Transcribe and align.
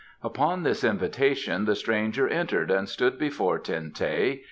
Upon 0.23 0.63
this 0.63 0.83
invitation 0.83 1.65
the 1.65 1.75
stranger 1.75 2.27
entered 2.27 2.71
and 2.71 2.89
stood 2.89 3.19
before 3.19 3.59
Ten 3.59 3.91
teh. 3.91 4.39